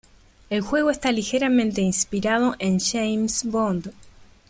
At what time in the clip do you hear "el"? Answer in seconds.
0.49-0.61